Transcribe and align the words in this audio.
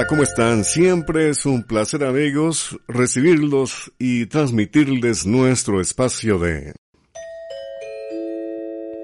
Hola, 0.00 0.06
¿cómo 0.06 0.22
están? 0.22 0.64
Siempre 0.64 1.28
es 1.28 1.44
un 1.44 1.62
placer 1.62 2.04
amigos 2.04 2.74
recibirlos 2.88 3.92
y 3.98 4.24
transmitirles 4.24 5.26
nuestro 5.26 5.78
espacio 5.78 6.38
de 6.38 6.72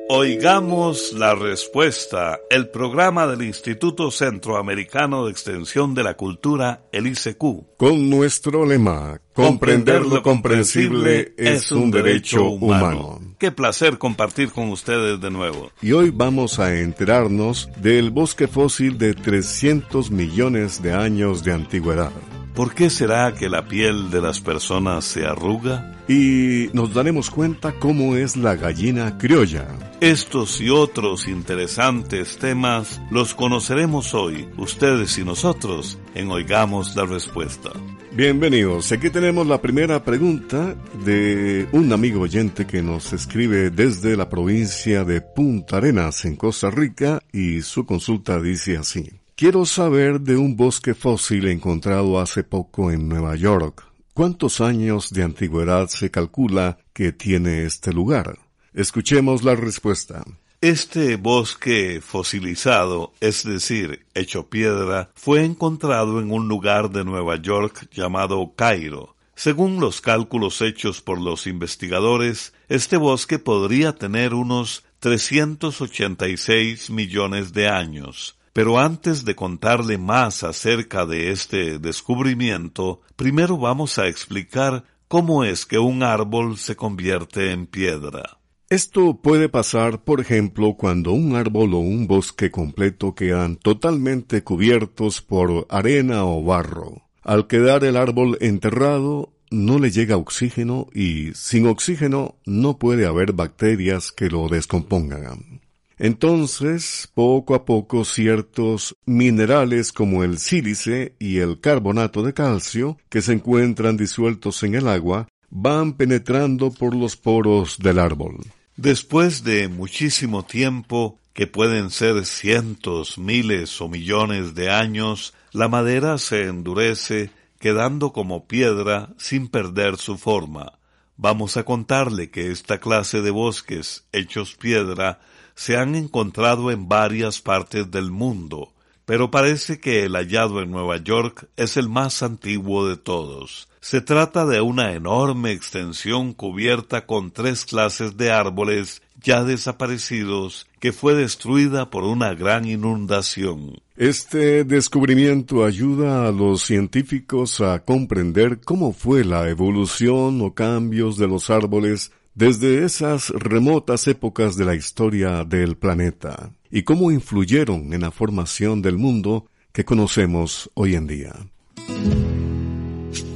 Oigamos 0.09 1.13
la 1.13 1.35
respuesta, 1.35 2.41
el 2.49 2.71
programa 2.71 3.27
del 3.27 3.43
Instituto 3.43 4.11
Centroamericano 4.11 5.27
de 5.27 5.33
Extensión 5.33 5.95
de 5.95 6.03
la 6.03 6.17
Cultura, 6.17 6.85
el 6.93 7.09
ICQ. 7.09 7.77
Con 7.77 8.09
nuestro 8.09 8.65
lema, 8.65 9.21
comprender 9.37 10.07
lo 10.07 10.23
comprensible 10.23 11.35
es 11.37 11.71
un 11.71 11.91
derecho 11.91 12.49
humano. 12.49 13.21
Qué 13.39 13.53
placer 13.53 13.99
compartir 13.99 14.51
con 14.51 14.71
ustedes 14.71 15.21
de 15.21 15.31
nuevo. 15.31 15.71
Y 15.83 15.93
hoy 15.93 16.11
vamos 16.11 16.59
a 16.59 16.75
enterarnos 16.75 17.69
del 17.77 18.11
bosque 18.11 18.49
fósil 18.49 18.97
de 18.97 19.13
300 19.13 20.11
millones 20.11 20.83
de 20.83 20.95
años 20.95 21.45
de 21.45 21.53
antigüedad. 21.53 22.13
¿Por 22.55 22.73
qué 22.75 22.89
será 22.89 23.35
que 23.35 23.51
la 23.51 23.67
piel 23.67 24.11
de 24.11 24.23
las 24.23 24.41
personas 24.41 25.05
se 25.05 25.27
arruga? 25.27 25.93
Y 26.09 26.71
nos 26.73 26.95
daremos 26.95 27.29
cuenta 27.29 27.73
cómo 27.79 28.17
es 28.17 28.39
la 28.39 28.57
gallina 28.57 29.19
criolla. 29.19 29.69
Estos 30.01 30.63
y 30.63 30.71
otros 30.71 31.29
interesantes 31.29 32.39
temas 32.39 33.03
los 33.11 33.35
conoceremos 33.35 34.15
hoy, 34.15 34.49
ustedes 34.57 35.19
y 35.19 35.25
nosotros, 35.25 35.99
Oigamos 36.25 36.97
la 36.97 37.05
Respuesta. 37.05 37.71
Bienvenidos. 38.13 38.91
Aquí 38.91 39.11
tenemos 39.11 39.47
la 39.47 39.61
primera 39.61 40.03
pregunta 40.03 40.75
de 41.05 41.69
un 41.73 41.93
amigo 41.93 42.23
oyente 42.23 42.67
que 42.67 42.81
nos 42.81 43.13
escribe 43.13 43.69
desde 43.69 44.17
la 44.17 44.29
provincia 44.29 45.05
de 45.05 45.21
Punta 45.21 45.77
Arenas, 45.77 46.25
en 46.25 46.37
Costa 46.37 46.71
Rica, 46.71 47.21
y 47.33 47.61
su 47.61 47.85
consulta 47.85 48.41
dice 48.41 48.79
así. 48.79 49.11
Quiero 49.37 49.67
saber 49.67 50.23
de 50.23 50.39
un 50.39 50.57
bosque 50.57 50.95
fósil 50.95 51.49
encontrado 51.49 52.19
hace 52.19 52.43
poco 52.45 52.91
en 52.91 53.09
Nueva 53.09 53.37
York. 53.37 53.85
¿Cuántos 54.15 54.63
años 54.63 55.11
de 55.11 55.23
antigüedad 55.23 55.89
se 55.89 56.11
calcula 56.11 56.79
que 56.95 57.13
tiene 57.13 57.65
este 57.65 57.93
lugar? 57.93 58.39
Escuchemos 58.73 59.45
la 59.45 59.55
respuesta. 59.55 60.25
Este 60.69 61.15
bosque 61.15 62.01
fosilizado, 62.01 63.13
es 63.21 63.45
decir, 63.45 64.05
hecho 64.15 64.49
piedra, 64.49 65.13
fue 65.15 65.45
encontrado 65.45 66.19
en 66.19 66.33
un 66.33 66.49
lugar 66.49 66.91
de 66.91 67.05
Nueva 67.05 67.37
York 67.41 67.89
llamado 67.93 68.53
Cairo. 68.57 69.15
Según 69.37 69.79
los 69.79 70.01
cálculos 70.01 70.61
hechos 70.63 71.01
por 71.01 71.21
los 71.21 71.47
investigadores, 71.47 72.53
este 72.69 72.97
bosque 72.97 73.39
podría 73.39 73.93
tener 73.93 74.35
unos 74.35 74.83
386 74.99 76.91
millones 76.91 77.53
de 77.53 77.69
años. 77.69 78.37
Pero 78.53 78.81
antes 78.81 79.25
de 79.25 79.37
contarle 79.37 79.99
más 79.99 80.43
acerca 80.43 81.07
de 81.07 81.31
este 81.31 81.79
descubrimiento, 81.79 83.03
primero 83.15 83.57
vamos 83.57 83.99
a 83.99 84.09
explicar 84.09 84.83
cómo 85.07 85.45
es 85.45 85.65
que 85.65 85.79
un 85.79 86.03
árbol 86.03 86.59
se 86.59 86.75
convierte 86.75 87.53
en 87.53 87.69
piedra. 87.69 88.41
Esto 88.69 89.21
puede 89.23 89.49
pasar, 89.49 90.03
por 90.03 90.21
ejemplo, 90.21 90.75
cuando 90.75 91.13
un 91.13 91.37
árbol 91.37 91.75
o 91.75 91.79
un 91.79 92.09
bosque 92.09 92.51
completo 92.51 93.15
quedan 93.15 93.55
totalmente 93.55 94.43
cubiertos 94.43 95.23
por 95.23 95.69
arena 95.71 96.25
o 96.25 96.43
barro. 96.43 97.03
Al 97.23 97.47
quedar 97.47 97.85
el 97.85 97.97
árbol 97.97 98.37
enterrado, 98.41 99.33
no 99.53 99.79
le 99.79 99.93
llega 99.93 100.17
oxígeno 100.17 100.89
y 100.93 101.33
sin 101.35 101.69
oxígeno 101.69 102.35
no 102.45 102.77
puede 102.77 103.07
haber 103.07 103.35
bacterias 103.35 104.11
que 104.11 104.29
lo 104.29 104.49
descompongan. 104.49 105.61
Entonces, 105.97 107.09
poco 107.15 107.55
a 107.55 107.65
poco 107.65 108.05
ciertos 108.05 108.97
minerales 109.07 109.93
como 109.93 110.25
el 110.25 110.39
sílice 110.39 111.15
y 111.21 111.39
el 111.39 111.61
carbonato 111.61 112.25
de 112.25 112.35
calcio, 112.35 112.99
que 113.11 113.23
se 113.23 113.35
encuentran 113.35 113.97
disueltos 113.97 114.65
en 114.65 114.75
el 114.75 114.89
agua, 114.89 115.29
van 115.51 115.93
penetrando 115.93 116.73
por 116.73 116.97
los 116.97 117.17
poros 117.17 117.79
del 117.79 118.01
árbol. 118.01 118.39
Después 118.77 119.43
de 119.43 119.69
muchísimo 119.69 120.45
tiempo, 120.45 121.19
que 121.33 121.47
pueden 121.47 121.89
ser 121.91 122.27
cientos, 122.27 123.17
miles 123.17 123.81
o 123.81 123.89
millones 123.89 124.55
de 124.55 124.71
años, 124.71 125.33
la 125.53 125.67
madera 125.67 126.19
se 126.19 126.45
endurece, 126.45 127.31
quedando 127.59 128.13
como 128.13 128.47
piedra 128.47 129.15
sin 129.17 129.49
perder 129.49 129.97
su 129.97 130.19
forma. 130.19 130.79
Vamos 131.17 131.57
a 131.57 131.65
contarle 131.65 132.31
que 132.31 132.51
esta 132.51 132.79
clase 132.79 133.23
de 133.23 133.31
bosques 133.31 134.05
hechos 134.13 134.55
piedra 134.55 135.21
se 135.55 135.79
han 135.79 135.95
encontrado 135.95 136.71
en 136.71 136.87
varias 136.87 137.41
partes 137.41 137.91
del 137.91 138.11
mundo, 138.11 138.75
pero 139.07 139.31
parece 139.31 139.81
que 139.81 140.05
el 140.05 140.15
hallado 140.17 140.61
en 140.61 140.73
Nueva 140.73 140.99
York 140.99 141.49
es 141.57 141.77
el 141.77 141.89
más 141.89 142.23
antiguo 142.23 142.89
de 142.89 142.97
todos. 142.97 143.69
Se 143.81 144.01
trata 144.01 144.45
de 144.47 144.61
una 144.61 144.95
enorme 144.95 145.53
extensión 145.53 146.35
cubierta 146.35 147.07
con 147.07 147.31
tres 147.31 147.65
clases 147.65 148.17
de 148.17 148.33
árboles 148.33 149.01
ya 149.23 149.45
desaparecidos 149.45 150.67
que 150.81 150.93
fue 150.93 151.15
destruida 151.15 151.89
por 151.89 152.03
una 152.03 152.35
gran 152.35 152.67
inundación. 152.67 153.79
Este 153.97 154.65
descubrimiento 154.65 155.65
ayuda 155.65 156.27
a 156.27 156.33
los 156.33 156.63
científicos 156.63 157.61
a 157.61 157.79
comprender 157.85 158.61
cómo 158.61 158.93
fue 158.93 159.25
la 159.25 159.49
evolución 159.49 160.41
o 160.43 160.53
cambios 160.53 161.17
de 161.17 161.29
los 161.29 161.49
árboles 161.49 162.11
desde 162.35 162.85
esas 162.85 163.31
remotas 163.31 164.09
épocas 164.09 164.57
de 164.57 164.65
la 164.65 164.75
historia 164.75 165.45
del 165.45 165.77
planeta 165.77 166.51
y 166.71 166.83
cómo 166.83 167.11
influyeron 167.11 167.93
en 167.93 168.03
la 168.03 168.11
formación 168.11 168.83
del 168.83 168.99
mundo 168.99 169.47
que 169.73 169.85
conocemos 169.85 170.71
hoy 170.75 170.95
en 170.95 171.07
día. 171.07 171.35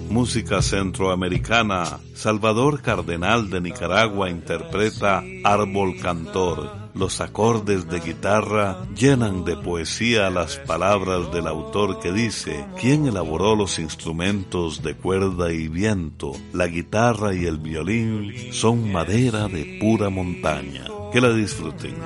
Música 0.09 0.61
centroamericana. 0.61 2.01
Salvador 2.15 2.83
Cardenal 2.83 3.49
de 3.49 3.61
Nicaragua 3.61 4.29
interpreta 4.29 5.23
Árbol 5.45 5.97
Cantor 6.01 6.81
los 6.95 7.21
acordes 7.21 7.89
de 7.89 8.01
guitarra 8.01 8.85
llenan 8.97 9.45
de 9.45 9.57
poesía 9.57 10.29
las 10.29 10.57
palabras 10.59 11.33
del 11.33 11.47
autor 11.47 12.01
que 12.01 12.13
dice, 12.13 12.67
¿quién 12.81 13.07
elaboró 13.07 13.55
los 13.55 13.79
instrumentos 13.79 14.83
de 14.83 14.97
cuerda 14.97 15.53
y 15.53 15.69
viento? 15.69 16.33
La 16.53 16.67
guitarra 16.67 17.35
y 17.35 17.45
el 17.45 17.59
violín 17.59 18.53
son 18.53 18.91
madera 18.91 19.49
de 19.49 19.79
pura 19.81 20.11
montaña. 20.11 20.85
Que 21.13 21.21
la 21.21 21.33
disfruten. 21.33 21.97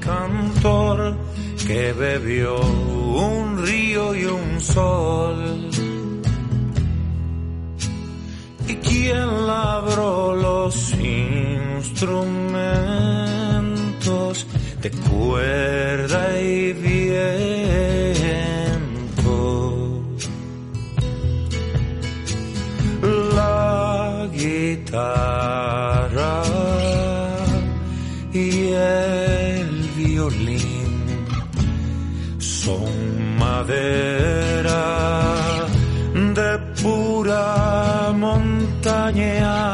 cantor 0.00 1.16
que 1.66 1.92
bebió 1.92 2.60
un 2.60 3.64
río 3.64 4.14
y 4.14 4.24
un 4.24 4.60
sol. 4.60 5.70
¿Y 8.68 8.74
quién 8.76 9.46
labró 9.46 10.34
los 10.34 10.92
instrumentos? 10.92 12.80
de 14.82 14.90
cuerda 14.90 16.40
y 16.40 16.72
viento. 16.72 17.12
La 23.34 24.28
guitarra 24.32 25.89
violín 30.20 31.26
son 32.38 33.38
madera 33.38 34.82
de 36.12 36.50
pura 36.82 38.12
montaña. 38.14 39.69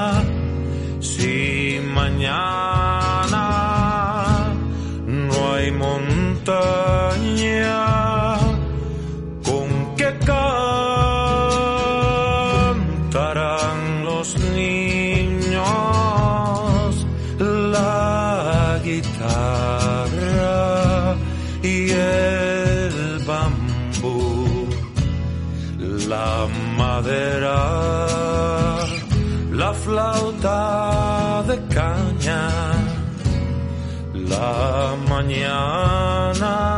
Mañana 35.97 36.76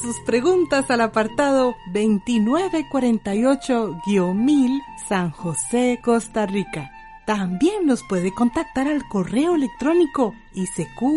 Sus 0.00 0.18
preguntas 0.20 0.88
al 0.90 1.00
apartado 1.00 1.74
2948-1000 1.92 4.80
San 5.08 5.30
José, 5.30 6.00
Costa 6.02 6.46
Rica. 6.46 6.90
También 7.26 7.86
nos 7.86 8.02
puede 8.02 8.34
contactar 8.34 8.88
al 8.88 9.06
correo 9.08 9.54
electrónico 9.54 10.34
isq.org 10.54 11.14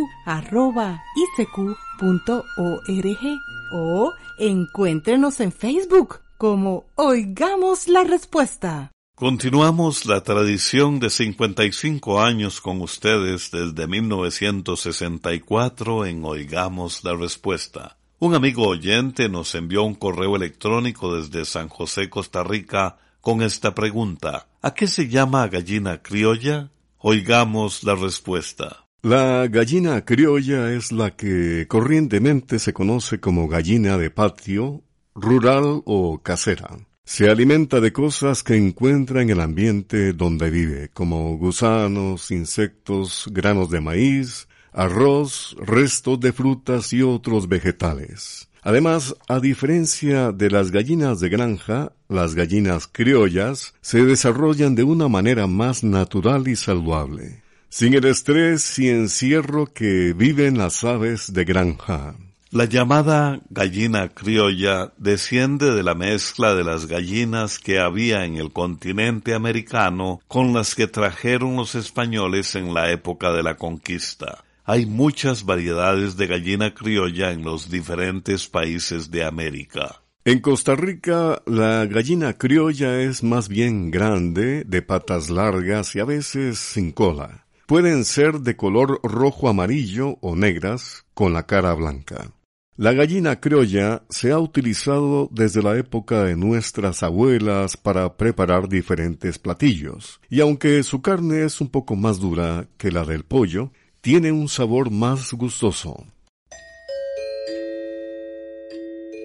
o 3.73 4.13
encuéntrenos 4.39 5.39
en 5.39 5.51
Facebook 5.51 6.19
como 6.37 6.85
Oigamos 6.95 7.87
la 7.87 8.03
Respuesta. 8.03 8.91
Continuamos 9.15 10.05
la 10.05 10.21
tradición 10.21 10.99
de 10.99 11.09
55 11.09 12.21
años 12.21 12.61
con 12.61 12.81
ustedes 12.81 13.49
desde 13.49 13.87
1964 13.87 16.05
en 16.05 16.23
Oigamos 16.23 17.03
la 17.03 17.15
Respuesta. 17.15 17.96
Un 18.19 18.33
amigo 18.33 18.67
oyente 18.67 19.29
nos 19.29 19.53
envió 19.53 19.83
un 19.83 19.93
correo 19.93 20.35
electrónico 20.35 21.15
desde 21.15 21.45
San 21.45 21.69
José, 21.69 22.09
Costa 22.09 22.43
Rica, 22.43 22.97
con 23.21 23.43
esta 23.43 23.75
pregunta. 23.75 24.47
¿A 24.63 24.73
qué 24.73 24.87
se 24.87 25.07
llama 25.07 25.47
gallina 25.47 26.01
criolla? 26.01 26.71
Oigamos 26.97 27.83
la 27.83 27.93
respuesta. 27.93 28.87
La 29.03 29.45
gallina 29.47 30.03
criolla 30.03 30.73
es 30.73 30.91
la 30.91 31.15
que 31.15 31.67
corrientemente 31.67 32.57
se 32.57 32.73
conoce 32.73 33.19
como 33.19 33.47
gallina 33.47 33.99
de 33.99 34.09
patio, 34.09 34.81
rural 35.13 35.83
o 35.85 36.19
casera. 36.23 36.75
Se 37.05 37.29
alimenta 37.29 37.79
de 37.79 37.93
cosas 37.93 38.41
que 38.41 38.55
encuentra 38.55 39.21
en 39.21 39.29
el 39.29 39.41
ambiente 39.41 40.13
donde 40.13 40.49
vive, 40.49 40.89
como 40.89 41.37
gusanos, 41.37 42.31
insectos, 42.31 43.29
granos 43.31 43.69
de 43.69 43.79
maíz, 43.79 44.47
arroz, 44.77 45.57
restos 45.59 46.19
de 46.19 46.31
frutas 46.31 46.93
y 46.93 47.01
otros 47.01 47.49
vegetales. 47.49 48.47
Además, 48.61 49.15
a 49.27 49.39
diferencia 49.39 50.31
de 50.31 50.51
las 50.51 50.69
gallinas 50.69 51.19
de 51.19 51.29
granja, 51.29 51.93
las 52.07 52.35
gallinas 52.35 52.87
criollas 52.87 53.73
se 53.81 54.03
desarrollan 54.03 54.75
de 54.75 54.83
una 54.83 55.07
manera 55.07 55.47
más 55.47 55.83
natural 55.83 56.47
y 56.47 56.55
saludable, 56.55 57.41
sin 57.69 57.95
el 57.95 58.05
estrés 58.05 58.77
y 58.77 58.89
encierro 58.89 59.65
que 59.65 60.13
viven 60.13 60.59
las 60.59 60.83
aves 60.83 61.33
de 61.33 61.43
granja. 61.43 62.15
La 62.51 62.65
llamada 62.65 63.39
gallina 63.49 64.09
criolla 64.09 64.93
desciende 64.97 65.73
de 65.73 65.81
la 65.81 65.95
mezcla 65.95 66.53
de 66.53 66.63
las 66.63 66.85
gallinas 66.85 67.57
que 67.57 67.79
había 67.79 68.25
en 68.25 68.37
el 68.37 68.53
continente 68.53 69.33
americano 69.33 70.21
con 70.27 70.53
las 70.53 70.75
que 70.75 70.87
trajeron 70.87 71.55
los 71.55 71.73
españoles 71.73 72.53
en 72.55 72.75
la 72.75 72.91
época 72.91 73.31
de 73.31 73.43
la 73.43 73.55
conquista. 73.55 74.43
Hay 74.69 74.85
muchas 74.85 75.45
variedades 75.45 76.17
de 76.17 76.27
gallina 76.27 76.73
criolla 76.73 77.31
en 77.31 77.41
los 77.41 77.71
diferentes 77.71 78.49
países 78.49 79.09
de 79.09 79.23
América. 79.23 80.03
En 80.25 80.41
Costa 80.41 80.75
Rica, 80.75 81.41
la 81.45 81.85
gallina 81.85 82.33
criolla 82.33 82.99
es 82.99 83.23
más 83.23 83.47
bien 83.47 83.91
grande, 83.91 84.65
de 84.65 84.81
patas 84.81 85.29
largas 85.29 85.95
y 85.95 86.01
a 86.01 86.03
veces 86.03 86.59
sin 86.59 86.91
cola. 86.91 87.45
Pueden 87.65 88.03
ser 88.03 88.41
de 88.41 88.57
color 88.57 88.99
rojo 89.03 89.47
amarillo 89.47 90.17
o 90.19 90.35
negras, 90.35 91.05
con 91.13 91.31
la 91.31 91.43
cara 91.43 91.73
blanca. 91.73 92.33
La 92.75 92.91
gallina 92.91 93.39
criolla 93.39 94.03
se 94.09 94.33
ha 94.33 94.37
utilizado 94.37 95.29
desde 95.31 95.63
la 95.63 95.77
época 95.77 96.25
de 96.25 96.35
nuestras 96.35 97.03
abuelas 97.03 97.77
para 97.77 98.17
preparar 98.17 98.67
diferentes 98.67 99.39
platillos, 99.39 100.19
y 100.29 100.41
aunque 100.41 100.83
su 100.83 101.01
carne 101.01 101.45
es 101.45 101.61
un 101.61 101.69
poco 101.69 101.95
más 101.95 102.19
dura 102.19 102.67
que 102.77 102.91
la 102.91 103.05
del 103.05 103.23
pollo, 103.23 103.71
tiene 104.07 104.31
un 104.31 104.47
sabor 104.47 104.89
más 104.89 105.33
gustoso. 105.33 106.01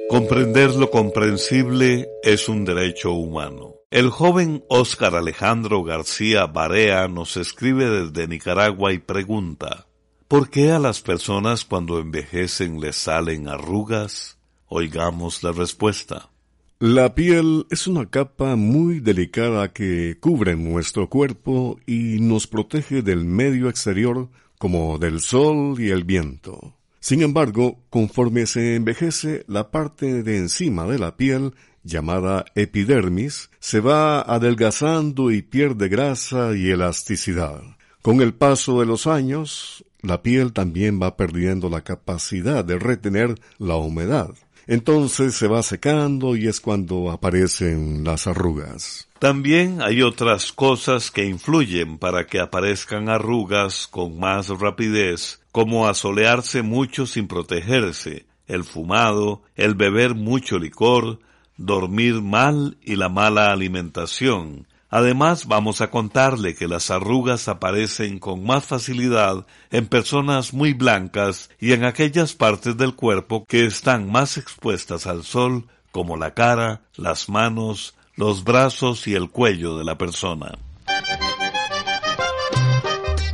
Comprender 0.08 0.74
lo 0.74 0.90
comprensible 0.90 2.08
es 2.24 2.48
un 2.48 2.64
derecho 2.64 3.12
humano. 3.12 3.76
El 3.92 4.10
joven 4.10 4.64
Óscar 4.68 5.14
Alejandro 5.14 5.84
García 5.84 6.46
Barea 6.46 7.06
nos 7.06 7.36
escribe 7.36 7.88
desde 7.88 8.26
Nicaragua 8.26 8.92
y 8.92 8.98
pregunta, 8.98 9.86
¿por 10.26 10.50
qué 10.50 10.72
a 10.72 10.80
las 10.80 11.00
personas 11.00 11.64
cuando 11.64 12.00
envejecen 12.00 12.80
les 12.80 12.96
salen 12.96 13.46
arrugas? 13.46 14.36
Oigamos 14.66 15.44
la 15.44 15.52
respuesta. 15.52 16.30
La 16.80 17.14
piel 17.14 17.66
es 17.70 17.86
una 17.86 18.10
capa 18.10 18.56
muy 18.56 18.98
delicada 18.98 19.72
que 19.72 20.18
cubre 20.18 20.56
nuestro 20.56 21.08
cuerpo 21.08 21.78
y 21.86 22.18
nos 22.18 22.48
protege 22.48 23.02
del 23.02 23.24
medio 23.24 23.68
exterior 23.68 24.28
como 24.62 24.96
del 24.96 25.18
sol 25.18 25.80
y 25.80 25.90
el 25.90 26.04
viento. 26.04 26.76
Sin 27.00 27.20
embargo, 27.22 27.80
conforme 27.90 28.46
se 28.46 28.76
envejece, 28.76 29.44
la 29.48 29.72
parte 29.72 30.22
de 30.22 30.36
encima 30.36 30.86
de 30.86 31.00
la 31.00 31.16
piel, 31.16 31.54
llamada 31.82 32.44
epidermis, 32.54 33.50
se 33.58 33.80
va 33.80 34.20
adelgazando 34.20 35.32
y 35.32 35.42
pierde 35.42 35.88
grasa 35.88 36.56
y 36.56 36.70
elasticidad. 36.70 37.60
Con 38.02 38.20
el 38.20 38.34
paso 38.34 38.78
de 38.78 38.86
los 38.86 39.08
años, 39.08 39.84
la 40.00 40.22
piel 40.22 40.52
también 40.52 41.02
va 41.02 41.16
perdiendo 41.16 41.68
la 41.68 41.80
capacidad 41.80 42.64
de 42.64 42.78
retener 42.78 43.40
la 43.58 43.74
humedad. 43.74 44.30
Entonces 44.66 45.34
se 45.34 45.48
va 45.48 45.62
secando 45.62 46.36
y 46.36 46.46
es 46.46 46.60
cuando 46.60 47.10
aparecen 47.10 48.04
las 48.04 48.26
arrugas. 48.26 49.08
También 49.18 49.82
hay 49.82 50.02
otras 50.02 50.52
cosas 50.52 51.10
que 51.10 51.24
influyen 51.24 51.98
para 51.98 52.26
que 52.26 52.40
aparezcan 52.40 53.08
arrugas 53.08 53.86
con 53.86 54.18
más 54.18 54.48
rapidez, 54.48 55.40
como 55.52 55.86
asolearse 55.86 56.62
mucho 56.62 57.06
sin 57.06 57.28
protegerse, 57.28 58.26
el 58.46 58.64
fumado, 58.64 59.42
el 59.54 59.74
beber 59.74 60.14
mucho 60.14 60.58
licor, 60.58 61.20
dormir 61.56 62.20
mal 62.20 62.76
y 62.82 62.96
la 62.96 63.08
mala 63.08 63.52
alimentación, 63.52 64.66
Además, 64.94 65.46
vamos 65.46 65.80
a 65.80 65.90
contarle 65.90 66.54
que 66.54 66.68
las 66.68 66.90
arrugas 66.90 67.48
aparecen 67.48 68.18
con 68.18 68.44
más 68.44 68.66
facilidad 68.66 69.46
en 69.70 69.86
personas 69.86 70.52
muy 70.52 70.74
blancas 70.74 71.48
y 71.58 71.72
en 71.72 71.84
aquellas 71.84 72.34
partes 72.34 72.76
del 72.76 72.94
cuerpo 72.94 73.46
que 73.46 73.64
están 73.64 74.12
más 74.12 74.36
expuestas 74.36 75.06
al 75.06 75.24
sol, 75.24 75.66
como 75.92 76.18
la 76.18 76.34
cara, 76.34 76.82
las 76.94 77.30
manos, 77.30 77.94
los 78.16 78.44
brazos 78.44 79.08
y 79.08 79.14
el 79.14 79.30
cuello 79.30 79.78
de 79.78 79.84
la 79.84 79.96
persona. 79.96 80.58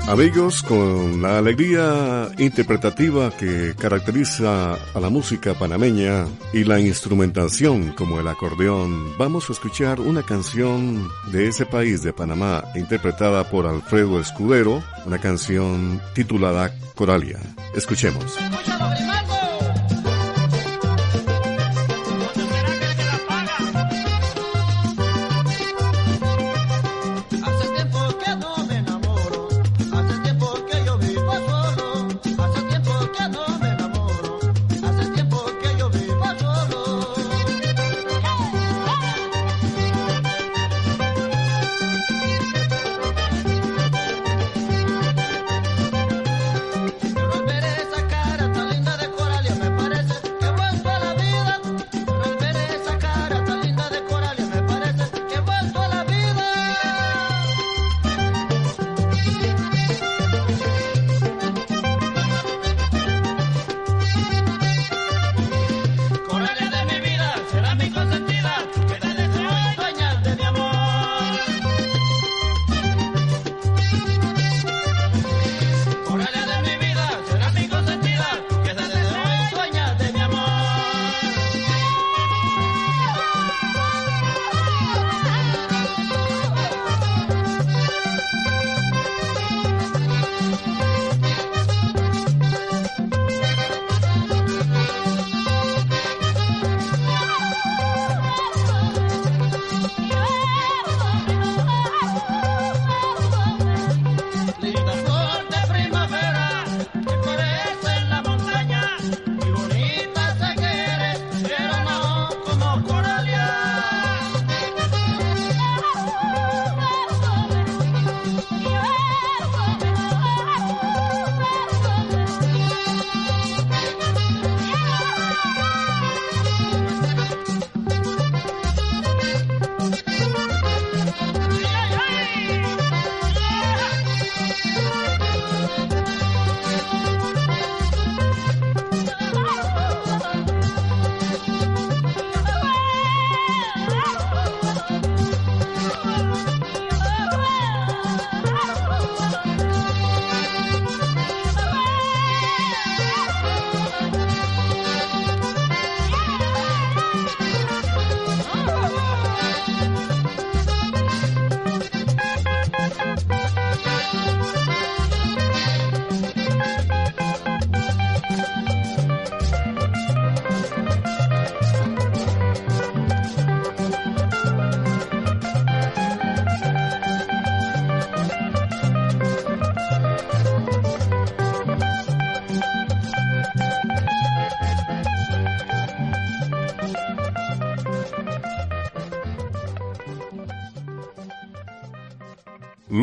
Amigos, 0.09 0.63
con 0.63 1.21
la 1.21 1.37
alegría 1.37 2.31
interpretativa 2.39 3.31
que 3.31 3.75
caracteriza 3.79 4.73
a 4.73 5.01
la 5.01 5.11
música 5.11 5.53
panameña 5.53 6.27
y 6.55 6.65
la 6.65 6.81
instrumentación 6.81 7.93
como 7.93 8.19
el 8.19 8.27
acordeón, 8.27 9.19
vamos 9.19 9.51
a 9.51 9.53
escuchar 9.53 10.01
una 10.01 10.23
canción 10.23 11.07
de 11.31 11.49
ese 11.49 11.67
país 11.67 12.03
de 12.03 12.15
Panamá 12.15 12.65
interpretada 12.75 13.51
por 13.51 13.67
Alfredo 13.67 14.19
Escudero, 14.19 14.83
una 15.05 15.19
canción 15.19 16.01
titulada 16.15 16.73
Coralia. 16.95 17.39
Escuchemos. 17.75 18.39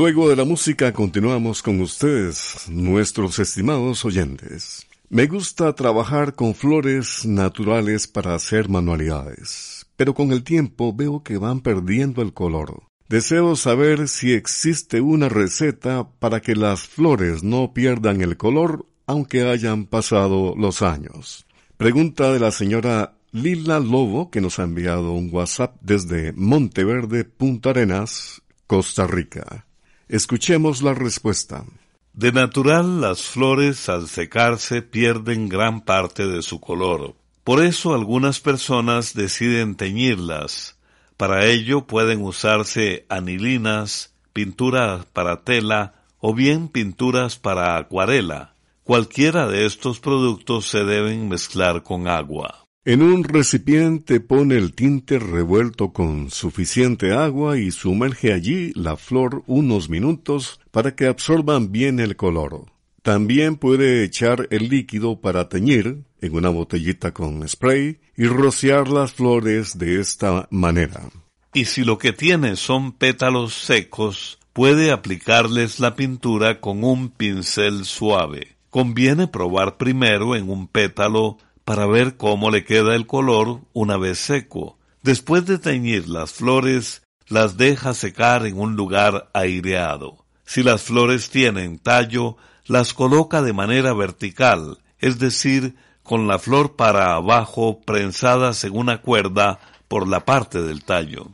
Luego 0.05 0.29
de 0.29 0.35
la 0.35 0.45
música 0.45 0.93
continuamos 0.93 1.63
con 1.63 1.81
ustedes, 1.81 2.67
nuestros 2.69 3.39
estimados 3.39 4.05
oyentes. 4.05 4.85
Me 5.09 5.25
gusta 5.25 5.73
trabajar 5.73 6.35
con 6.35 6.53
flores 6.53 7.25
naturales 7.25 8.05
para 8.05 8.35
hacer 8.35 8.69
manualidades, 8.69 9.87
pero 9.95 10.13
con 10.13 10.31
el 10.31 10.43
tiempo 10.43 10.93
veo 10.93 11.23
que 11.23 11.39
van 11.39 11.59
perdiendo 11.59 12.21
el 12.21 12.33
color. 12.33 12.83
Deseo 13.09 13.55
saber 13.55 14.07
si 14.07 14.33
existe 14.33 15.01
una 15.01 15.27
receta 15.27 16.07
para 16.19 16.39
que 16.39 16.55
las 16.55 16.81
flores 16.81 17.41
no 17.41 17.73
pierdan 17.73 18.21
el 18.21 18.37
color 18.37 18.85
aunque 19.07 19.49
hayan 19.49 19.87
pasado 19.87 20.53
los 20.55 20.83
años. 20.83 21.47
Pregunta 21.77 22.31
de 22.31 22.39
la 22.39 22.51
señora 22.51 23.15
Lila 23.31 23.79
Lobo 23.79 24.29
que 24.29 24.39
nos 24.39 24.59
ha 24.59 24.65
enviado 24.65 25.13
un 25.13 25.31
WhatsApp 25.33 25.77
desde 25.81 26.31
Monteverde, 26.33 27.23
Punta 27.23 27.71
Arenas, 27.71 28.43
Costa 28.67 29.07
Rica. 29.07 29.64
Escuchemos 30.07 30.83
la 30.83 30.93
respuesta. 30.93 31.65
De 32.13 32.31
natural, 32.31 33.01
las 33.01 33.23
flores 33.23 33.89
al 33.89 34.07
secarse 34.07 34.83
pierden 34.83 35.49
gran 35.49 35.81
parte 35.81 36.27
de 36.27 36.43
su 36.43 36.59
color. 36.59 37.15
Por 37.43 37.63
eso 37.63 37.95
algunas 37.95 38.39
personas 38.39 39.15
deciden 39.15 39.75
teñirlas. 39.75 40.77
Para 41.17 41.45
ello 41.45 41.87
pueden 41.87 42.21
usarse 42.21 43.05
anilinas, 43.09 44.13
pinturas 44.31 45.05
para 45.07 45.41
tela 45.43 45.95
o 46.19 46.35
bien 46.35 46.67
pinturas 46.67 47.37
para 47.37 47.75
acuarela. 47.75 48.53
Cualquiera 48.83 49.47
de 49.47 49.65
estos 49.65 49.99
productos 49.99 50.67
se 50.67 50.83
deben 50.83 51.29
mezclar 51.29 51.81
con 51.81 52.07
agua. 52.07 52.64
En 52.87 53.01
un 53.01 53.23
recipiente 53.23 54.19
pone 54.19 54.57
el 54.57 54.75
tinte 54.75 55.17
revuelto 55.17 55.91
con 55.91 56.29
suficiente 56.29 57.13
agua 57.13 57.57
y 57.57 57.71
sumerge 57.71 58.31
allí 58.31 58.73
la 58.75 58.95
flor 58.95 59.41
unos 59.47 59.89
minutos 59.89 60.59
para 60.69 60.95
que 60.95 61.07
absorban 61.07 61.71
bien 61.71 61.99
el 61.99 62.15
color. 62.15 62.65
También 63.01 63.55
puede 63.55 64.03
echar 64.03 64.47
el 64.51 64.69
líquido 64.69 65.19
para 65.19 65.49
teñir 65.49 66.03
en 66.21 66.35
una 66.35 66.49
botellita 66.49 67.11
con 67.11 67.47
spray 67.49 67.97
y 68.15 68.27
rociar 68.27 68.87
las 68.87 69.13
flores 69.13 69.79
de 69.79 69.99
esta 69.99 70.47
manera. 70.51 71.09
Y 71.55 71.65
si 71.65 71.83
lo 71.83 71.97
que 71.97 72.13
tiene 72.13 72.55
son 72.55 72.91
pétalos 72.91 73.55
secos, 73.55 74.37
puede 74.53 74.91
aplicarles 74.91 75.79
la 75.79 75.95
pintura 75.95 76.61
con 76.61 76.83
un 76.83 77.09
pincel 77.09 77.83
suave. 77.83 78.57
Conviene 78.69 79.27
probar 79.27 79.77
primero 79.77 80.35
en 80.35 80.51
un 80.51 80.67
pétalo 80.67 81.39
para 81.65 81.87
ver 81.87 82.15
cómo 82.15 82.51
le 82.51 82.63
queda 82.63 82.95
el 82.95 83.07
color 83.07 83.61
una 83.73 83.97
vez 83.97 84.19
seco. 84.19 84.77
Después 85.01 85.45
de 85.45 85.57
teñir 85.59 86.07
las 86.07 86.31
flores, 86.31 87.03
las 87.27 87.57
deja 87.57 87.93
secar 87.93 88.45
en 88.45 88.59
un 88.59 88.75
lugar 88.75 89.29
aireado. 89.33 90.25
Si 90.45 90.63
las 90.63 90.83
flores 90.83 91.29
tienen 91.29 91.79
tallo, 91.79 92.37
las 92.65 92.93
coloca 92.93 93.41
de 93.41 93.53
manera 93.53 93.93
vertical, 93.93 94.77
es 94.99 95.19
decir, 95.19 95.75
con 96.03 96.27
la 96.27 96.37
flor 96.37 96.75
para 96.75 97.15
abajo 97.15 97.81
prensadas 97.81 98.63
en 98.63 98.77
una 98.77 99.01
cuerda 99.01 99.59
por 99.87 100.07
la 100.07 100.23
parte 100.23 100.61
del 100.61 100.83
tallo. 100.83 101.31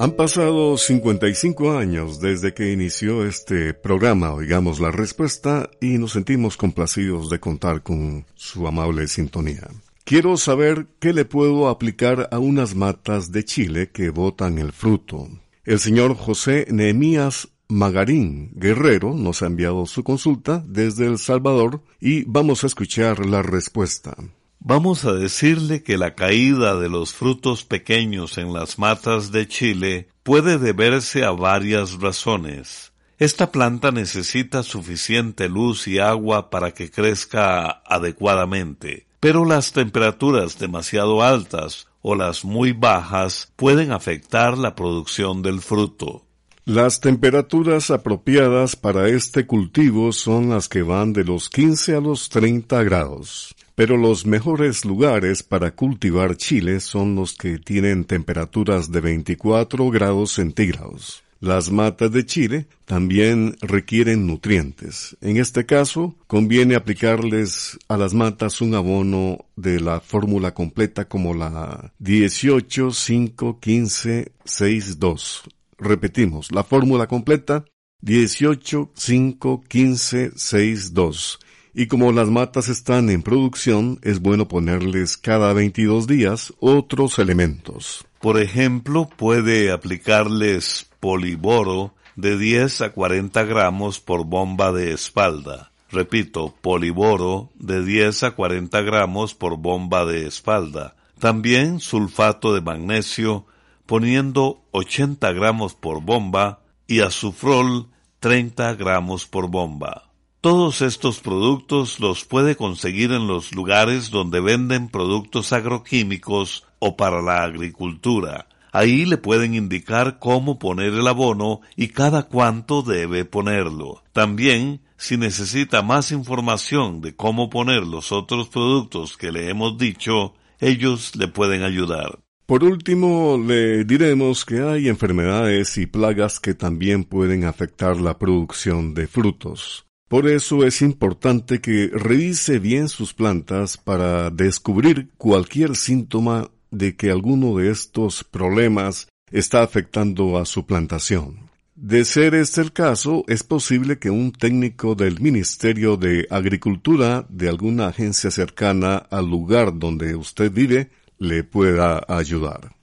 Han 0.00 0.12
pasado 0.12 0.78
55 0.78 1.72
años 1.72 2.22
desde 2.22 2.54
que 2.54 2.72
inició 2.72 3.26
este 3.26 3.74
programa, 3.74 4.32
oigamos 4.32 4.80
la 4.80 4.90
respuesta, 4.90 5.68
y 5.78 5.98
nos 5.98 6.12
sentimos 6.12 6.56
complacidos 6.56 7.28
de 7.28 7.38
contar 7.38 7.82
con 7.82 8.24
su 8.34 8.66
amable 8.66 9.06
sintonía. 9.08 9.68
Quiero 10.04 10.38
saber 10.38 10.86
qué 11.00 11.12
le 11.12 11.26
puedo 11.26 11.68
aplicar 11.68 12.30
a 12.32 12.38
unas 12.38 12.74
matas 12.74 13.30
de 13.30 13.44
Chile 13.44 13.90
que 13.92 14.08
botan 14.08 14.56
el 14.56 14.72
fruto. 14.72 15.28
El 15.66 15.78
señor 15.78 16.14
José 16.16 16.66
Nehemías 16.70 17.48
Magarín 17.68 18.52
Guerrero 18.54 19.12
nos 19.12 19.42
ha 19.42 19.48
enviado 19.48 19.84
su 19.84 20.02
consulta 20.02 20.64
desde 20.66 21.04
El 21.04 21.18
Salvador 21.18 21.82
y 22.00 22.24
vamos 22.24 22.64
a 22.64 22.68
escuchar 22.68 23.26
la 23.26 23.42
respuesta. 23.42 24.16
Vamos 24.62 25.06
a 25.06 25.14
decirle 25.14 25.82
que 25.82 25.96
la 25.96 26.14
caída 26.14 26.78
de 26.78 26.90
los 26.90 27.14
frutos 27.14 27.64
pequeños 27.64 28.36
en 28.36 28.52
las 28.52 28.78
matas 28.78 29.32
de 29.32 29.48
Chile 29.48 30.08
puede 30.22 30.58
deberse 30.58 31.24
a 31.24 31.30
varias 31.30 31.98
razones. 31.98 32.92
Esta 33.18 33.50
planta 33.52 33.90
necesita 33.90 34.62
suficiente 34.62 35.48
luz 35.48 35.88
y 35.88 35.98
agua 35.98 36.50
para 36.50 36.72
que 36.72 36.90
crezca 36.90 37.82
adecuadamente, 37.86 39.06
pero 39.18 39.46
las 39.46 39.72
temperaturas 39.72 40.58
demasiado 40.58 41.22
altas 41.22 41.88
o 42.02 42.14
las 42.14 42.44
muy 42.44 42.72
bajas 42.72 43.50
pueden 43.56 43.92
afectar 43.92 44.58
la 44.58 44.74
producción 44.74 45.40
del 45.40 45.62
fruto. 45.62 46.26
Las 46.66 47.00
temperaturas 47.00 47.90
apropiadas 47.90 48.76
para 48.76 49.08
este 49.08 49.46
cultivo 49.46 50.12
son 50.12 50.50
las 50.50 50.68
que 50.68 50.82
van 50.82 51.14
de 51.14 51.24
los 51.24 51.48
15 51.48 51.96
a 51.96 52.00
los 52.00 52.28
30 52.28 52.82
grados. 52.82 53.56
Pero 53.80 53.96
los 53.96 54.26
mejores 54.26 54.84
lugares 54.84 55.42
para 55.42 55.70
cultivar 55.70 56.36
chile 56.36 56.80
son 56.80 57.14
los 57.14 57.34
que 57.34 57.56
tienen 57.56 58.04
temperaturas 58.04 58.92
de 58.92 59.00
24 59.00 59.88
grados 59.88 60.32
centígrados. 60.32 61.22
Las 61.40 61.70
matas 61.70 62.12
de 62.12 62.26
chile 62.26 62.66
también 62.84 63.56
requieren 63.62 64.26
nutrientes. 64.26 65.16
En 65.22 65.38
este 65.38 65.64
caso, 65.64 66.14
conviene 66.26 66.74
aplicarles 66.74 67.78
a 67.88 67.96
las 67.96 68.12
matas 68.12 68.60
un 68.60 68.74
abono 68.74 69.46
de 69.56 69.80
la 69.80 70.00
fórmula 70.00 70.52
completa 70.52 71.06
como 71.06 71.32
la 71.32 71.94
18 72.00 72.90
5 72.90 73.60
15 73.60 74.32
6 74.44 74.98
2. 74.98 75.42
Repetimos, 75.78 76.52
la 76.52 76.64
fórmula 76.64 77.06
completa 77.06 77.64
18 78.02 78.90
5 78.94 79.64
15 79.66 80.32
6 80.36 80.92
2 80.92 81.38
y 81.80 81.86
como 81.86 82.12
las 82.12 82.28
matas 82.28 82.68
están 82.68 83.08
en 83.08 83.22
producción, 83.22 84.00
es 84.02 84.20
bueno 84.20 84.46
ponerles 84.48 85.16
cada 85.16 85.54
22 85.54 86.06
días 86.06 86.52
otros 86.60 87.18
elementos. 87.18 88.04
Por 88.20 88.38
ejemplo, 88.38 89.08
puede 89.16 89.72
aplicarles 89.72 90.90
poliboro 91.00 91.94
de 92.16 92.36
10 92.36 92.82
a 92.82 92.92
40 92.92 93.44
gramos 93.44 93.98
por 93.98 94.26
bomba 94.26 94.72
de 94.72 94.92
espalda. 94.92 95.72
Repito, 95.90 96.54
poliboro 96.60 97.48
de 97.54 97.82
10 97.82 98.24
a 98.24 98.30
40 98.32 98.82
gramos 98.82 99.34
por 99.34 99.56
bomba 99.56 100.04
de 100.04 100.26
espalda. 100.26 100.96
También 101.18 101.80
sulfato 101.80 102.52
de 102.52 102.60
magnesio 102.60 103.46
poniendo 103.86 104.60
80 104.72 105.32
gramos 105.32 105.72
por 105.72 106.02
bomba 106.02 106.60
y 106.86 107.00
azufrol 107.00 107.88
30 108.18 108.74
gramos 108.74 109.24
por 109.24 109.48
bomba. 109.48 110.09
Todos 110.42 110.80
estos 110.80 111.20
productos 111.20 112.00
los 112.00 112.24
puede 112.24 112.56
conseguir 112.56 113.12
en 113.12 113.26
los 113.26 113.54
lugares 113.54 114.08
donde 114.08 114.40
venden 114.40 114.88
productos 114.88 115.52
agroquímicos 115.52 116.64
o 116.78 116.96
para 116.96 117.20
la 117.20 117.42
agricultura. 117.42 118.48
Ahí 118.72 119.04
le 119.04 119.18
pueden 119.18 119.54
indicar 119.54 120.18
cómo 120.18 120.58
poner 120.58 120.94
el 120.94 121.06
abono 121.06 121.60
y 121.76 121.88
cada 121.88 122.22
cuánto 122.22 122.80
debe 122.80 123.26
ponerlo. 123.26 124.02
También, 124.14 124.80
si 124.96 125.18
necesita 125.18 125.82
más 125.82 126.10
información 126.10 127.02
de 127.02 127.14
cómo 127.14 127.50
poner 127.50 127.82
los 127.82 128.10
otros 128.10 128.48
productos 128.48 129.18
que 129.18 129.32
le 129.32 129.50
hemos 129.50 129.76
dicho, 129.76 130.32
ellos 130.58 131.16
le 131.16 131.28
pueden 131.28 131.64
ayudar. 131.64 132.18
Por 132.46 132.64
último, 132.64 133.36
le 133.36 133.84
diremos 133.84 134.46
que 134.46 134.62
hay 134.62 134.88
enfermedades 134.88 135.76
y 135.76 135.84
plagas 135.84 136.40
que 136.40 136.54
también 136.54 137.04
pueden 137.04 137.44
afectar 137.44 138.00
la 138.00 138.18
producción 138.18 138.94
de 138.94 139.06
frutos. 139.06 139.84
Por 140.10 140.26
eso 140.26 140.66
es 140.66 140.82
importante 140.82 141.60
que 141.60 141.88
revise 141.92 142.58
bien 142.58 142.88
sus 142.88 143.14
plantas 143.14 143.76
para 143.76 144.30
descubrir 144.30 145.10
cualquier 145.16 145.76
síntoma 145.76 146.50
de 146.72 146.96
que 146.96 147.12
alguno 147.12 147.56
de 147.56 147.70
estos 147.70 148.24
problemas 148.24 149.06
está 149.30 149.62
afectando 149.62 150.36
a 150.36 150.46
su 150.46 150.66
plantación. 150.66 151.48
De 151.76 152.04
ser 152.04 152.34
este 152.34 152.60
el 152.60 152.72
caso, 152.72 153.22
es 153.28 153.44
posible 153.44 154.00
que 154.00 154.10
un 154.10 154.32
técnico 154.32 154.96
del 154.96 155.20
Ministerio 155.20 155.96
de 155.96 156.26
Agricultura 156.28 157.24
de 157.28 157.48
alguna 157.48 157.86
agencia 157.86 158.32
cercana 158.32 158.96
al 158.96 159.26
lugar 159.30 159.78
donde 159.78 160.16
usted 160.16 160.50
vive 160.50 160.90
le 161.18 161.44
pueda 161.44 162.04
ayudar. 162.08 162.79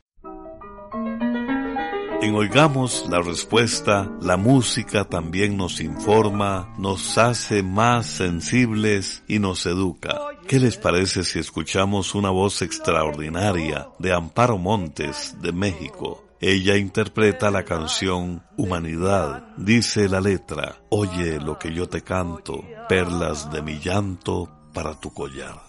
En 2.20 2.34
Oigamos 2.34 3.06
la 3.10 3.22
Respuesta, 3.22 4.10
la 4.22 4.38
música 4.38 5.06
también 5.06 5.56
nos 5.56 5.80
informa, 5.80 6.74
nos 6.80 7.18
hace 7.20 7.62
más 7.62 8.08
sensibles 8.08 9.24
y 9.28 9.38
nos 9.38 9.66
educa. 9.68 10.18
¿Qué 10.48 10.60
les 10.60 10.78
parece 10.78 11.24
si 11.24 11.38
escuchamos 11.38 12.16
una 12.16 12.32
voz 12.32 12.64
extraordinaria 12.64 13.88
de 14.00 14.14
Amparo 14.14 14.58
Montes 14.58 15.36
de 15.42 15.52
México? 15.52 16.26
Ella 16.42 16.76
interpreta 16.76 17.52
la 17.52 17.64
canción 17.64 18.44
Humanidad. 18.58 19.56
Dice 19.56 20.10
la 20.10 20.20
letra, 20.20 20.78
Oye 20.90 21.40
lo 21.40 21.60
que 21.60 21.72
yo 21.72 21.88
te 21.88 22.02
canto, 22.02 22.64
perlas 22.90 23.52
de 23.52 23.62
mi 23.62 23.80
llanto 23.80 24.50
para 24.74 25.00
tu 25.00 25.14
collar. 25.14 25.62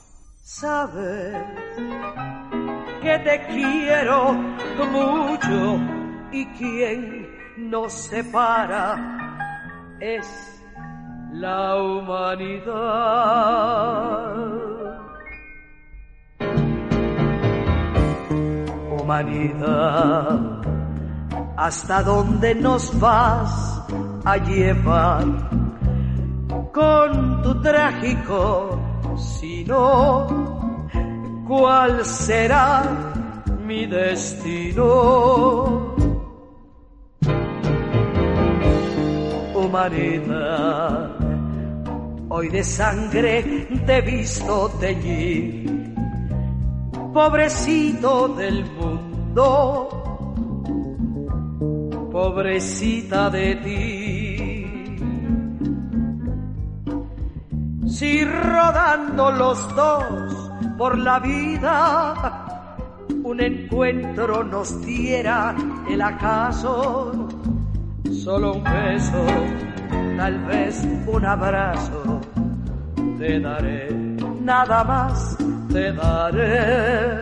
Sabes 0.42 1.36
que 3.02 3.18
te 3.18 3.46
quiero 3.48 4.32
mucho 4.90 5.97
y 6.32 6.46
quien 6.46 7.26
nos 7.56 7.92
separa 7.92 8.96
es 10.00 10.26
la 11.32 11.76
humanidad. 11.76 12.68
Humanidad, 18.90 20.62
¿hasta 21.56 22.02
dónde 22.02 22.54
nos 22.54 22.98
vas 23.00 23.82
a 24.24 24.36
llevar 24.36 25.24
con 26.72 27.42
tu 27.42 27.60
trágico 27.62 28.78
sino? 29.16 30.48
¿Cuál 31.46 32.04
será 32.04 32.82
mi 33.66 33.86
destino? 33.86 34.86
Hoy 42.30 42.48
de 42.48 42.64
sangre 42.64 43.68
te 43.84 43.98
he 43.98 44.00
visto 44.00 44.70
teñir, 44.80 45.94
pobrecito 47.12 48.28
del 48.28 48.64
mundo, 48.64 49.88
pobrecita 52.10 53.28
de 53.28 53.56
ti. 53.56 54.64
Si 57.88 58.24
rodando 58.24 59.30
los 59.32 59.76
dos 59.76 60.50
por 60.78 60.96
la 60.96 61.18
vida, 61.18 62.46
un 63.22 63.38
encuentro 63.40 64.44
nos 64.44 64.80
diera 64.80 65.54
el 65.90 66.00
acaso 66.00 67.28
solo 68.12 68.54
un 68.54 68.64
beso, 68.64 69.26
tal 70.16 70.38
vez 70.46 70.86
un 71.06 71.24
abrazo, 71.24 72.20
te 73.18 73.40
daré, 73.40 73.90
nada 74.42 74.84
más 74.84 75.36
te 75.72 75.92
daré. 75.92 77.20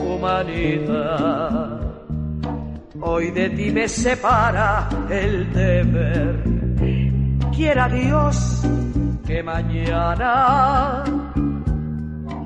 Humanidad, 0.00 1.80
hoy 3.00 3.30
de 3.30 3.50
ti 3.50 3.70
me 3.70 3.88
separa 3.88 4.88
el 5.10 5.52
deber. 5.52 6.44
Quiera 7.54 7.88
Dios 7.88 8.62
que 9.26 9.42
mañana 9.42 11.04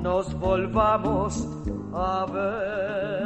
nos 0.01 0.33
volvamos 0.39 1.47
a 1.93 2.25
ver. 2.31 3.18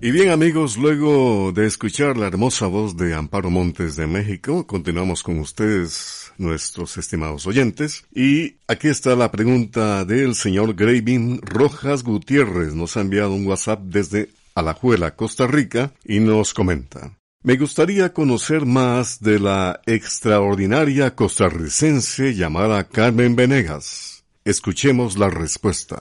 Y 0.00 0.12
bien 0.12 0.30
amigos, 0.30 0.76
luego 0.76 1.50
de 1.50 1.66
escuchar 1.66 2.16
la 2.16 2.28
hermosa 2.28 2.68
voz 2.68 2.96
de 2.96 3.14
Amparo 3.14 3.50
Montes 3.50 3.96
de 3.96 4.06
México, 4.06 4.64
continuamos 4.64 5.24
con 5.24 5.40
ustedes, 5.40 6.32
nuestros 6.38 6.96
estimados 6.98 7.48
oyentes. 7.48 8.04
Y 8.14 8.58
aquí 8.68 8.86
está 8.86 9.16
la 9.16 9.32
pregunta 9.32 10.04
del 10.04 10.36
señor 10.36 10.76
Gravin 10.76 11.40
Rojas 11.42 12.04
Gutiérrez. 12.04 12.74
Nos 12.74 12.96
ha 12.96 13.00
enviado 13.00 13.32
un 13.32 13.44
WhatsApp 13.44 13.80
desde 13.82 14.30
Alajuela, 14.54 15.16
Costa 15.16 15.48
Rica, 15.48 15.92
y 16.04 16.20
nos 16.20 16.54
comenta. 16.54 17.18
Me 17.42 17.56
gustaría 17.56 18.12
conocer 18.12 18.66
más 18.66 19.20
de 19.20 19.40
la 19.40 19.80
extraordinaria 19.84 21.16
costarricense 21.16 22.36
llamada 22.36 22.84
Carmen 22.84 23.34
Venegas. 23.34 24.22
Escuchemos 24.44 25.18
la 25.18 25.28
respuesta. 25.28 26.00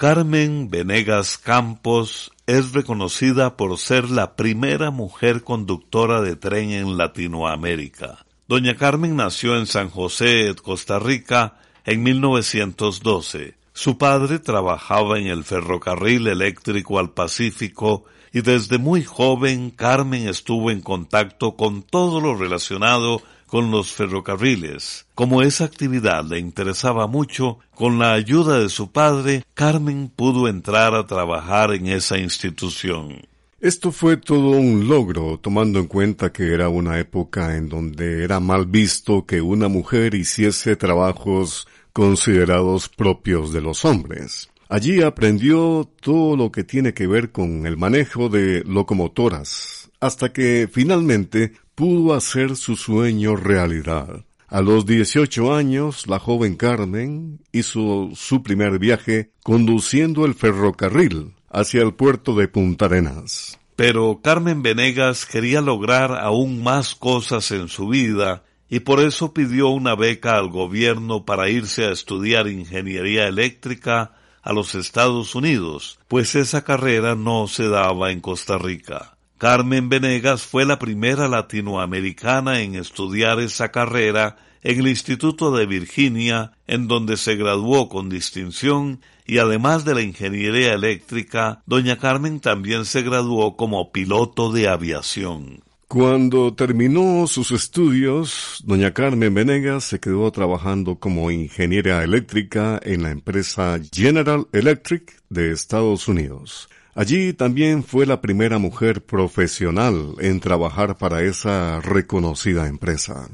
Carmen 0.00 0.70
Venegas 0.70 1.36
Campos 1.36 2.32
es 2.46 2.72
reconocida 2.72 3.58
por 3.58 3.76
ser 3.76 4.08
la 4.08 4.34
primera 4.34 4.90
mujer 4.90 5.42
conductora 5.42 6.22
de 6.22 6.36
tren 6.36 6.70
en 6.70 6.96
Latinoamérica. 6.96 8.24
Doña 8.48 8.76
Carmen 8.76 9.14
nació 9.14 9.58
en 9.58 9.66
San 9.66 9.90
José, 9.90 10.54
Costa 10.62 10.98
Rica, 10.98 11.58
en 11.84 12.02
1912. 12.02 13.58
Su 13.74 13.98
padre 13.98 14.38
trabajaba 14.38 15.18
en 15.18 15.26
el 15.26 15.44
ferrocarril 15.44 16.28
eléctrico 16.28 16.98
al 16.98 17.10
Pacífico 17.10 18.04
y 18.32 18.40
desde 18.40 18.78
muy 18.78 19.04
joven 19.04 19.68
Carmen 19.68 20.28
estuvo 20.28 20.70
en 20.70 20.80
contacto 20.80 21.56
con 21.56 21.82
todo 21.82 22.22
lo 22.22 22.34
relacionado 22.34 23.20
con 23.50 23.72
los 23.72 23.92
ferrocarriles. 23.92 25.06
Como 25.16 25.42
esa 25.42 25.64
actividad 25.64 26.24
le 26.24 26.38
interesaba 26.38 27.08
mucho, 27.08 27.58
con 27.74 27.98
la 27.98 28.12
ayuda 28.12 28.60
de 28.60 28.68
su 28.68 28.92
padre, 28.92 29.42
Carmen 29.54 30.08
pudo 30.08 30.46
entrar 30.46 30.94
a 30.94 31.06
trabajar 31.06 31.74
en 31.74 31.88
esa 31.88 32.16
institución. 32.16 33.22
Esto 33.58 33.90
fue 33.90 34.16
todo 34.16 34.52
un 34.52 34.88
logro, 34.88 35.38
tomando 35.38 35.80
en 35.80 35.86
cuenta 35.86 36.32
que 36.32 36.54
era 36.54 36.68
una 36.68 37.00
época 37.00 37.56
en 37.56 37.68
donde 37.68 38.22
era 38.22 38.38
mal 38.38 38.66
visto 38.66 39.26
que 39.26 39.42
una 39.42 39.68
mujer 39.68 40.14
hiciese 40.14 40.76
trabajos 40.76 41.66
considerados 41.92 42.88
propios 42.88 43.52
de 43.52 43.60
los 43.60 43.84
hombres. 43.84 44.48
Allí 44.68 45.02
aprendió 45.02 45.90
todo 46.00 46.36
lo 46.36 46.52
que 46.52 46.62
tiene 46.62 46.94
que 46.94 47.08
ver 47.08 47.32
con 47.32 47.66
el 47.66 47.76
manejo 47.76 48.28
de 48.28 48.62
locomotoras, 48.64 49.90
hasta 49.98 50.32
que 50.32 50.68
finalmente 50.72 51.54
pudo 51.80 52.12
hacer 52.12 52.56
su 52.56 52.76
sueño 52.76 53.36
realidad. 53.36 54.26
A 54.48 54.60
los 54.60 54.84
18 54.84 55.54
años, 55.54 56.06
la 56.08 56.18
joven 56.18 56.56
Carmen 56.56 57.40
hizo 57.52 58.10
su 58.14 58.42
primer 58.42 58.78
viaje 58.78 59.30
conduciendo 59.42 60.26
el 60.26 60.34
ferrocarril 60.34 61.32
hacia 61.48 61.80
el 61.80 61.94
puerto 61.94 62.34
de 62.34 62.48
Punta 62.48 62.84
Arenas. 62.84 63.58
Pero 63.76 64.20
Carmen 64.22 64.62
Venegas 64.62 65.24
quería 65.24 65.62
lograr 65.62 66.18
aún 66.18 66.62
más 66.62 66.94
cosas 66.94 67.50
en 67.50 67.68
su 67.68 67.88
vida 67.88 68.44
y 68.68 68.80
por 68.80 69.00
eso 69.00 69.32
pidió 69.32 69.68
una 69.68 69.94
beca 69.94 70.36
al 70.36 70.50
gobierno 70.50 71.24
para 71.24 71.48
irse 71.48 71.86
a 71.86 71.92
estudiar 71.92 72.46
ingeniería 72.46 73.26
eléctrica 73.26 74.12
a 74.42 74.52
los 74.52 74.74
Estados 74.74 75.34
Unidos, 75.34 75.98
pues 76.08 76.34
esa 76.34 76.62
carrera 76.62 77.14
no 77.14 77.48
se 77.48 77.68
daba 77.70 78.12
en 78.12 78.20
Costa 78.20 78.58
Rica. 78.58 79.16
Carmen 79.40 79.88
Venegas 79.88 80.42
fue 80.42 80.66
la 80.66 80.78
primera 80.78 81.26
latinoamericana 81.26 82.60
en 82.60 82.74
estudiar 82.74 83.40
esa 83.40 83.70
carrera 83.70 84.36
en 84.62 84.80
el 84.80 84.88
Instituto 84.88 85.56
de 85.56 85.64
Virginia, 85.64 86.52
en 86.66 86.88
donde 86.88 87.16
se 87.16 87.36
graduó 87.36 87.88
con 87.88 88.10
distinción 88.10 89.00
y 89.24 89.38
además 89.38 89.86
de 89.86 89.94
la 89.94 90.02
ingeniería 90.02 90.74
eléctrica, 90.74 91.62
doña 91.64 91.96
Carmen 91.96 92.40
también 92.40 92.84
se 92.84 93.00
graduó 93.00 93.56
como 93.56 93.92
piloto 93.92 94.52
de 94.52 94.68
aviación. 94.68 95.62
Cuando 95.88 96.52
terminó 96.52 97.26
sus 97.26 97.50
estudios, 97.50 98.62
doña 98.66 98.92
Carmen 98.92 99.32
Venegas 99.32 99.84
se 99.84 100.00
quedó 100.00 100.30
trabajando 100.32 100.96
como 100.96 101.30
ingeniera 101.30 102.04
eléctrica 102.04 102.78
en 102.82 103.04
la 103.04 103.10
empresa 103.10 103.80
General 103.90 104.46
Electric 104.52 105.14
de 105.30 105.50
Estados 105.50 106.08
Unidos. 106.08 106.68
Allí 106.94 107.32
también 107.32 107.82
fue 107.84 108.06
la 108.06 108.20
primera 108.20 108.58
mujer 108.58 109.02
profesional 109.02 110.14
en 110.20 110.40
trabajar 110.40 110.96
para 110.96 111.22
esa 111.22 111.80
reconocida 111.80 112.66
empresa. 112.66 113.28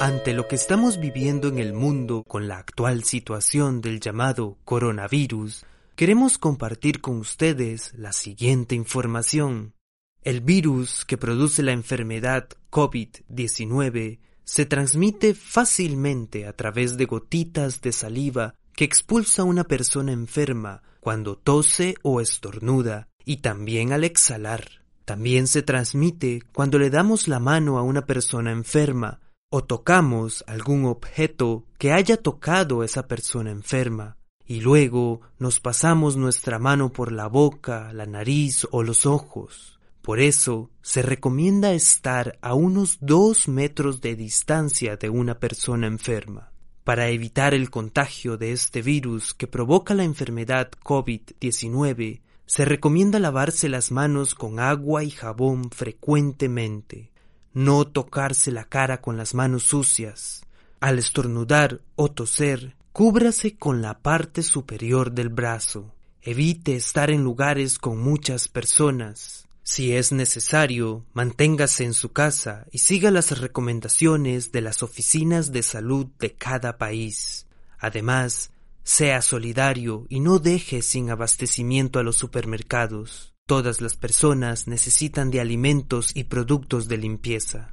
Ante 0.00 0.32
lo 0.32 0.48
que 0.48 0.56
estamos 0.56 0.98
viviendo 0.98 1.46
en 1.46 1.60
el 1.60 1.74
mundo 1.74 2.24
con 2.26 2.48
la 2.48 2.58
actual 2.58 3.04
situación 3.04 3.80
del 3.80 4.00
llamado 4.00 4.56
coronavirus, 4.64 5.64
queremos 6.02 6.36
compartir 6.36 7.00
con 7.00 7.18
ustedes 7.18 7.92
la 7.96 8.12
siguiente 8.12 8.74
información. 8.74 9.76
El 10.22 10.40
virus 10.40 11.04
que 11.04 11.16
produce 11.16 11.62
la 11.62 11.70
enfermedad 11.70 12.48
COVID-19 12.72 14.18
se 14.42 14.66
transmite 14.66 15.32
fácilmente 15.32 16.48
a 16.48 16.54
través 16.54 16.96
de 16.96 17.04
gotitas 17.04 17.82
de 17.82 17.92
saliva 17.92 18.56
que 18.74 18.84
expulsa 18.84 19.44
una 19.44 19.62
persona 19.62 20.10
enferma 20.10 20.82
cuando 20.98 21.38
tose 21.38 21.94
o 22.02 22.20
estornuda 22.20 23.06
y 23.24 23.36
también 23.36 23.92
al 23.92 24.02
exhalar. 24.02 24.82
También 25.04 25.46
se 25.46 25.62
transmite 25.62 26.42
cuando 26.52 26.80
le 26.80 26.90
damos 26.90 27.28
la 27.28 27.38
mano 27.38 27.78
a 27.78 27.82
una 27.82 28.06
persona 28.06 28.50
enferma 28.50 29.20
o 29.52 29.62
tocamos 29.62 30.42
algún 30.48 30.84
objeto 30.84 31.64
que 31.78 31.92
haya 31.92 32.16
tocado 32.16 32.82
esa 32.82 33.06
persona 33.06 33.52
enferma 33.52 34.16
y 34.46 34.60
luego 34.60 35.20
nos 35.38 35.60
pasamos 35.60 36.16
nuestra 36.16 36.58
mano 36.58 36.92
por 36.92 37.12
la 37.12 37.26
boca, 37.26 37.92
la 37.92 38.06
nariz 38.06 38.66
o 38.70 38.82
los 38.82 39.06
ojos. 39.06 39.78
Por 40.02 40.18
eso 40.18 40.70
se 40.82 41.00
recomienda 41.00 41.72
estar 41.72 42.38
a 42.42 42.54
unos 42.54 42.98
dos 43.00 43.46
metros 43.46 44.00
de 44.00 44.16
distancia 44.16 44.96
de 44.96 45.08
una 45.08 45.38
persona 45.38 45.86
enferma. 45.86 46.50
Para 46.82 47.08
evitar 47.08 47.54
el 47.54 47.70
contagio 47.70 48.36
de 48.36 48.50
este 48.50 48.82
virus 48.82 49.34
que 49.34 49.46
provoca 49.46 49.94
la 49.94 50.02
enfermedad 50.02 50.70
COVID-19, 50.82 52.20
se 52.46 52.64
recomienda 52.64 53.20
lavarse 53.20 53.68
las 53.68 53.92
manos 53.92 54.34
con 54.34 54.58
agua 54.58 55.04
y 55.04 55.10
jabón 55.10 55.70
frecuentemente, 55.70 57.12
no 57.54 57.86
tocarse 57.86 58.50
la 58.50 58.64
cara 58.64 59.00
con 59.00 59.16
las 59.16 59.34
manos 59.34 59.62
sucias. 59.62 60.44
Al 60.80 60.98
estornudar 60.98 61.80
o 61.94 62.10
toser, 62.10 62.74
cúbrase 62.92 63.56
con 63.56 63.80
la 63.80 64.00
parte 64.00 64.42
superior 64.42 65.12
del 65.12 65.30
brazo. 65.30 65.94
Evite 66.20 66.76
estar 66.76 67.10
en 67.10 67.24
lugares 67.24 67.78
con 67.78 67.98
muchas 67.98 68.48
personas. 68.48 69.48
Si 69.62 69.96
es 69.96 70.12
necesario, 70.12 71.06
manténgase 71.14 71.84
en 71.84 71.94
su 71.94 72.12
casa 72.12 72.66
y 72.70 72.78
siga 72.78 73.10
las 73.10 73.38
recomendaciones 73.38 74.52
de 74.52 74.60
las 74.60 74.82
oficinas 74.82 75.52
de 75.52 75.62
salud 75.62 76.06
de 76.18 76.34
cada 76.34 76.76
país. 76.76 77.46
Además, 77.78 78.50
sea 78.82 79.22
solidario 79.22 80.06
y 80.10 80.20
no 80.20 80.38
deje 80.38 80.82
sin 80.82 81.10
abastecimiento 81.10 81.98
a 81.98 82.02
los 82.02 82.16
supermercados. 82.16 83.32
Todas 83.46 83.80
las 83.80 83.96
personas 83.96 84.68
necesitan 84.68 85.30
de 85.30 85.40
alimentos 85.40 86.14
y 86.14 86.24
productos 86.24 86.88
de 86.88 86.98
limpieza. 86.98 87.71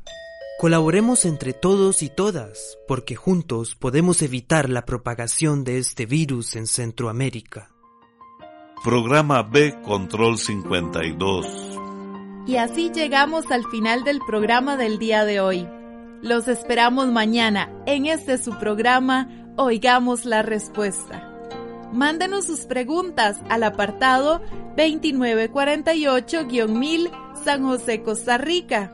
Colaboremos 0.60 1.24
entre 1.24 1.54
todos 1.54 2.04
y 2.04 2.10
todas, 2.10 2.78
porque 2.86 3.16
juntos 3.16 3.78
podemos 3.78 4.22
evitar 4.22 4.70
la 4.70 4.86
propagación 4.86 5.64
de 5.64 5.78
este 5.78 6.06
virus 6.06 6.58
en 6.58 6.68
Centroamérica. 6.68 7.72
Programa 8.84 9.42
B 9.42 9.82
Control 9.84 10.38
52. 10.38 11.48
Y 12.46 12.58
así 12.58 12.92
llegamos 12.94 13.50
al 13.52 13.64
final 13.68 14.04
del 14.04 14.20
programa 14.20 14.76
del 14.76 15.00
día 15.00 15.24
de 15.24 15.40
hoy. 15.40 15.66
Los 16.22 16.50
esperamos 16.50 17.08
mañana 17.08 17.72
en 17.86 18.06
este 18.06 18.38
su 18.38 18.60
programa 18.60 19.30
Oigamos 19.56 20.26
la 20.26 20.42
Respuesta. 20.42 21.26
Mándenos 21.94 22.48
sus 22.48 22.66
preguntas 22.66 23.38
al 23.48 23.64
apartado 23.64 24.42
2948-1000 24.76 27.12
San 27.46 27.64
José, 27.64 28.02
Costa 28.02 28.38
Rica. 28.38 28.94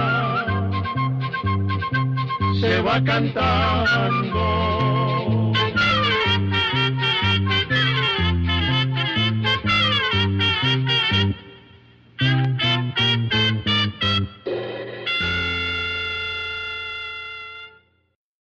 se 2.71 2.81
va 2.81 3.03
cantando 3.03 5.10